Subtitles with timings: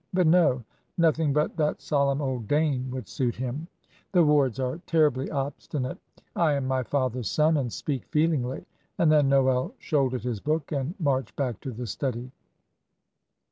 [0.15, 0.63] But no,
[0.97, 3.67] nothing but that solemn old Dane would suit him
[4.13, 5.99] the Wards are terribly obstinate.
[6.35, 8.65] I am my father's son, and speak feelingly;"
[8.97, 12.31] and then Noel shouldered his book and marched back to the study.